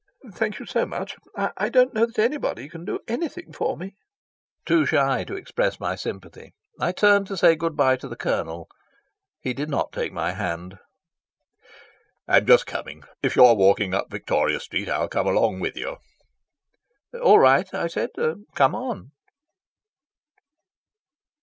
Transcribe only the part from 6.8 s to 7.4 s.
turned to